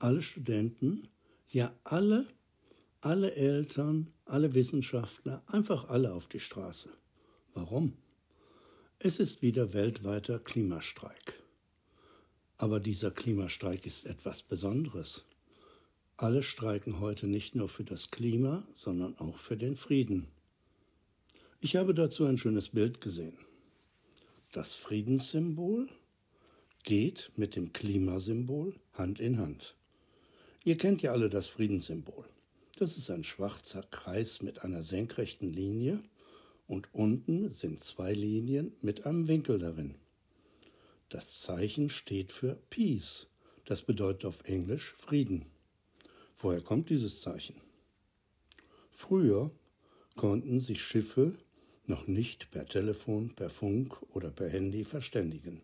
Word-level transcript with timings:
alle 0.00 0.22
Studenten, 0.22 1.06
ja 1.48 1.72
alle, 1.84 2.26
alle 3.00 3.36
Eltern, 3.36 4.12
alle 4.24 4.54
Wissenschaftler, 4.54 5.44
einfach 5.46 5.88
alle 5.88 6.14
auf 6.14 6.26
die 6.26 6.40
Straße. 6.40 6.90
Warum? 7.54 7.92
Es 8.98 9.20
ist 9.20 9.40
wieder 9.40 9.72
weltweiter 9.72 10.40
Klimastreik. 10.40 11.40
Aber 12.58 12.80
dieser 12.80 13.12
Klimastreik 13.12 13.86
ist 13.86 14.04
etwas 14.04 14.42
Besonderes. 14.42 15.24
Alle 16.16 16.42
streiken 16.42 16.98
heute 16.98 17.28
nicht 17.28 17.54
nur 17.54 17.68
für 17.68 17.84
das 17.84 18.10
Klima, 18.10 18.66
sondern 18.74 19.16
auch 19.18 19.38
für 19.38 19.56
den 19.56 19.76
Frieden. 19.76 20.26
Ich 21.64 21.76
habe 21.76 21.94
dazu 21.94 22.24
ein 22.24 22.38
schönes 22.38 22.70
Bild 22.70 23.00
gesehen. 23.00 23.38
Das 24.50 24.74
Friedenssymbol 24.74 25.88
geht 26.82 27.30
mit 27.36 27.54
dem 27.54 27.72
Klimasymbol 27.72 28.74
Hand 28.94 29.20
in 29.20 29.38
Hand. 29.38 29.76
Ihr 30.64 30.76
kennt 30.76 31.02
ja 31.02 31.12
alle 31.12 31.30
das 31.30 31.46
Friedenssymbol. 31.46 32.24
Das 32.78 32.96
ist 32.96 33.08
ein 33.12 33.22
schwarzer 33.22 33.84
Kreis 33.84 34.42
mit 34.42 34.64
einer 34.64 34.82
senkrechten 34.82 35.52
Linie 35.52 36.02
und 36.66 36.92
unten 36.92 37.48
sind 37.50 37.78
zwei 37.78 38.12
Linien 38.12 38.72
mit 38.80 39.06
einem 39.06 39.28
Winkel 39.28 39.60
darin. 39.60 39.94
Das 41.10 41.42
Zeichen 41.42 41.90
steht 41.90 42.32
für 42.32 42.56
Peace. 42.70 43.28
Das 43.66 43.82
bedeutet 43.82 44.24
auf 44.24 44.42
Englisch 44.46 44.92
Frieden. 44.94 45.46
Woher 46.38 46.60
kommt 46.60 46.90
dieses 46.90 47.20
Zeichen? 47.20 47.54
Früher 48.90 49.52
konnten 50.16 50.58
sich 50.58 50.82
Schiffe 50.82 51.38
noch 51.86 52.06
nicht 52.06 52.50
per 52.50 52.66
Telefon, 52.66 53.34
per 53.34 53.50
Funk 53.50 53.96
oder 54.14 54.30
per 54.30 54.48
Handy 54.48 54.84
verständigen. 54.84 55.62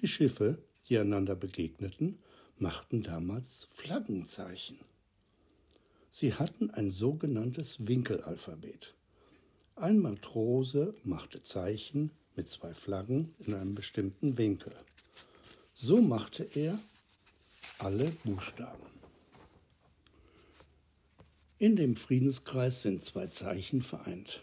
Die 0.00 0.08
Schiffe, 0.08 0.58
die 0.88 0.98
einander 0.98 1.34
begegneten, 1.34 2.18
machten 2.58 3.02
damals 3.02 3.68
Flaggenzeichen. 3.74 4.78
Sie 6.10 6.34
hatten 6.34 6.70
ein 6.70 6.90
sogenanntes 6.90 7.86
Winkelalphabet. 7.86 8.94
Ein 9.76 9.98
Matrose 9.98 10.94
machte 11.04 11.42
Zeichen 11.42 12.10
mit 12.36 12.48
zwei 12.48 12.74
Flaggen 12.74 13.34
in 13.40 13.54
einem 13.54 13.74
bestimmten 13.74 14.36
Winkel. 14.38 14.74
So 15.74 16.00
machte 16.00 16.44
er 16.54 16.78
alle 17.78 18.10
Buchstaben. 18.24 18.86
In 21.58 21.76
dem 21.76 21.96
Friedenskreis 21.96 22.82
sind 22.82 23.02
zwei 23.02 23.28
Zeichen 23.28 23.82
vereint. 23.82 24.42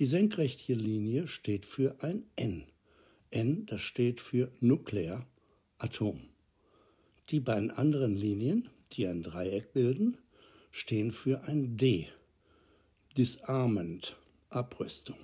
Die 0.00 0.06
senkrechte 0.06 0.72
Linie 0.72 1.26
steht 1.26 1.66
für 1.66 2.02
ein 2.02 2.24
N. 2.34 2.64
N, 3.30 3.66
das 3.66 3.82
steht 3.82 4.18
für 4.18 4.50
Nuklear, 4.60 5.26
Atom. 5.76 6.22
Die 7.28 7.38
beiden 7.38 7.70
anderen 7.70 8.16
Linien, 8.16 8.70
die 8.92 9.06
ein 9.06 9.22
Dreieck 9.22 9.74
bilden, 9.74 10.16
stehen 10.70 11.12
für 11.12 11.42
ein 11.42 11.76
D. 11.76 12.08
Disarmament, 13.18 14.16
Abrüstung. 14.48 15.18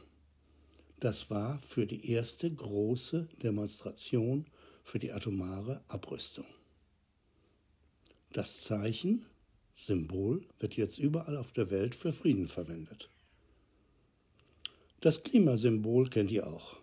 Das 1.00 1.30
war 1.30 1.58
für 1.62 1.86
die 1.86 2.10
erste 2.10 2.52
große 2.52 3.30
Demonstration 3.42 4.44
für 4.82 4.98
die 4.98 5.10
atomare 5.10 5.82
Abrüstung. 5.88 6.44
Das 8.34 8.60
Zeichen, 8.60 9.24
Symbol, 9.74 10.46
wird 10.58 10.76
jetzt 10.76 10.98
überall 10.98 11.38
auf 11.38 11.52
der 11.52 11.70
Welt 11.70 11.94
für 11.94 12.12
Frieden 12.12 12.46
verwendet. 12.46 13.08
Das 15.00 15.22
Klimasymbol 15.22 16.08
kennt 16.08 16.30
ihr 16.30 16.46
auch. 16.46 16.76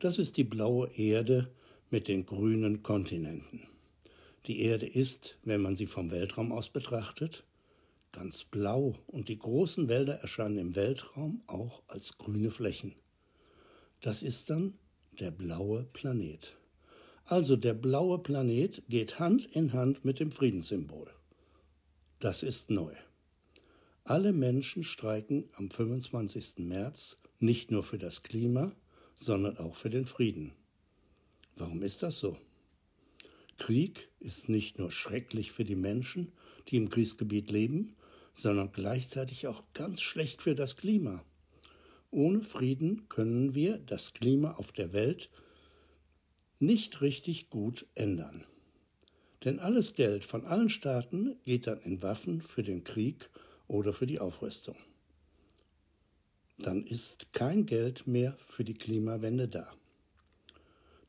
Das 0.00 0.18
ist 0.18 0.36
die 0.36 0.44
blaue 0.44 0.88
Erde 0.96 1.50
mit 1.90 2.06
den 2.06 2.26
grünen 2.26 2.82
Kontinenten. 2.82 3.62
Die 4.46 4.60
Erde 4.60 4.86
ist, 4.86 5.38
wenn 5.44 5.62
man 5.62 5.74
sie 5.74 5.86
vom 5.86 6.10
Weltraum 6.10 6.52
aus 6.52 6.68
betrachtet, 6.68 7.44
ganz 8.12 8.44
blau 8.44 8.96
und 9.06 9.28
die 9.28 9.38
großen 9.38 9.88
Wälder 9.88 10.14
erscheinen 10.14 10.58
im 10.58 10.76
Weltraum 10.76 11.42
auch 11.46 11.82
als 11.88 12.18
grüne 12.18 12.50
Flächen. 12.50 12.94
Das 14.00 14.22
ist 14.22 14.50
dann 14.50 14.74
der 15.18 15.30
blaue 15.30 15.84
Planet. 15.92 16.54
Also 17.24 17.56
der 17.56 17.74
blaue 17.74 18.18
Planet 18.18 18.82
geht 18.88 19.18
Hand 19.18 19.46
in 19.54 19.72
Hand 19.72 20.04
mit 20.04 20.20
dem 20.20 20.32
Friedenssymbol. 20.32 21.10
Das 22.20 22.42
ist 22.42 22.70
neu. 22.70 22.94
Alle 24.04 24.32
Menschen 24.32 24.84
streiken 24.84 25.48
am 25.54 25.70
25. 25.70 26.58
März 26.58 27.18
nicht 27.40 27.70
nur 27.70 27.82
für 27.82 27.98
das 27.98 28.22
Klima, 28.22 28.72
sondern 29.14 29.58
auch 29.58 29.76
für 29.76 29.90
den 29.90 30.06
Frieden. 30.06 30.52
Warum 31.56 31.82
ist 31.82 32.02
das 32.02 32.18
so? 32.18 32.38
Krieg 33.56 34.08
ist 34.20 34.48
nicht 34.48 34.78
nur 34.78 34.92
schrecklich 34.92 35.50
für 35.50 35.64
die 35.64 35.76
Menschen, 35.76 36.32
die 36.68 36.76
im 36.76 36.88
Kriegsgebiet 36.88 37.50
leben, 37.50 37.96
sondern 38.32 38.70
gleichzeitig 38.70 39.48
auch 39.48 39.64
ganz 39.74 40.00
schlecht 40.00 40.42
für 40.42 40.54
das 40.54 40.76
Klima. 40.76 41.24
Ohne 42.10 42.42
Frieden 42.42 43.08
können 43.08 43.54
wir 43.54 43.78
das 43.78 44.14
Klima 44.14 44.52
auf 44.52 44.72
der 44.72 44.92
Welt 44.92 45.28
nicht 46.60 47.00
richtig 47.00 47.50
gut 47.50 47.86
ändern. 47.94 48.44
Denn 49.44 49.58
alles 49.58 49.94
Geld 49.94 50.24
von 50.24 50.44
allen 50.44 50.68
Staaten 50.68 51.36
geht 51.44 51.66
dann 51.66 51.80
in 51.80 52.02
Waffen 52.02 52.42
für 52.42 52.62
den 52.62 52.84
Krieg 52.84 53.30
oder 53.66 53.92
für 53.92 54.06
die 54.06 54.20
Aufrüstung 54.20 54.76
dann 56.58 56.84
ist 56.84 57.32
kein 57.32 57.66
Geld 57.66 58.06
mehr 58.06 58.36
für 58.46 58.64
die 58.64 58.74
Klimawende 58.74 59.48
da. 59.48 59.72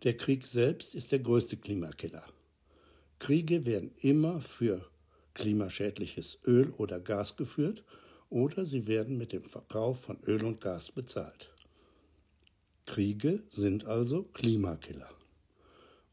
Der 0.03 0.15
Krieg 0.15 0.47
selbst 0.47 0.95
ist 0.95 1.11
der 1.11 1.19
größte 1.19 1.57
Klimakiller. 1.57 2.23
Kriege 3.17 3.65
werden 3.65 3.91
immer 3.99 4.39
für 4.39 4.89
klimaschädliches 5.33 6.39
Öl 6.45 6.69
oder 6.77 6.99
Gas 6.99 7.35
geführt 7.35 7.83
oder 8.29 8.65
sie 8.65 8.87
werden 8.87 9.17
mit 9.17 9.33
dem 9.33 9.43
Verkauf 9.43 9.99
von 10.01 10.21
Öl 10.23 10.45
und 10.45 10.61
Gas 10.61 10.91
bezahlt. 10.91 11.53
Kriege 12.85 13.43
sind 13.49 13.85
also 13.85 14.23
Klimakiller. 14.23 15.09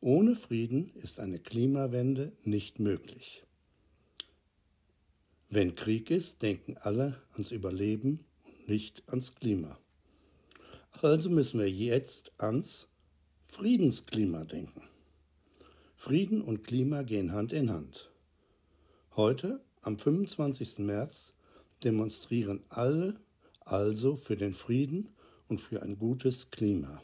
Ohne 0.01 0.35
Frieden 0.35 0.91
ist 0.95 1.21
eine 1.21 1.39
Klimawende 1.39 2.33
nicht 2.43 2.81
möglich. 2.81 3.45
Wenn 5.49 5.75
Krieg 5.75 6.11
ist, 6.11 6.43
denken 6.43 6.77
alle 6.77 7.23
ans 7.33 7.53
Überleben 7.53 8.25
nicht 8.69 9.03
ans 9.09 9.34
Klima. 9.34 9.78
Also 11.03 11.31
müssen 11.31 11.60
wir 11.60 11.71
jetzt 11.71 12.32
ans 12.38 12.88
Friedensklima 13.47 14.44
denken. 14.44 14.82
Frieden 15.96 16.41
und 16.43 16.62
Klima 16.62 17.02
gehen 17.02 17.32
Hand 17.32 17.52
in 17.52 17.70
Hand. 17.70 18.11
Heute, 19.17 19.61
am 19.82 19.99
25. 19.99 20.79
März, 20.81 21.32
demonstrieren 21.85 22.64
alle 22.69 23.20
also 23.61 24.17
für 24.17 24.37
den 24.37 24.55
Frieden 24.55 25.08
und 25.49 25.61
für 25.61 25.82
ein 25.82 25.99
gutes 25.99 26.50
Klima. 26.50 27.02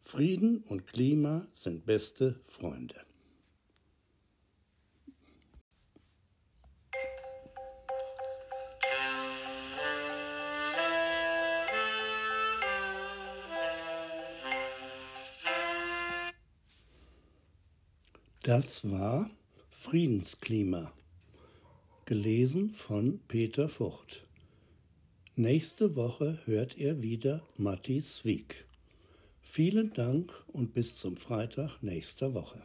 Frieden 0.00 0.62
und 0.68 0.86
Klima 0.86 1.46
sind 1.52 1.84
beste 1.84 2.40
Freunde. 2.46 2.94
Das 18.46 18.88
war 18.88 19.28
Friedensklima, 19.70 20.92
gelesen 22.04 22.70
von 22.70 23.18
Peter 23.26 23.68
Fucht. 23.68 24.24
Nächste 25.34 25.96
Woche 25.96 26.38
hört 26.44 26.76
ihr 26.76 27.02
wieder 27.02 27.42
Matti 27.56 28.00
Zwieg. 28.00 28.64
Vielen 29.42 29.92
Dank 29.94 30.32
und 30.46 30.74
bis 30.74 30.96
zum 30.96 31.16
Freitag 31.16 31.82
nächster 31.82 32.34
Woche. 32.34 32.62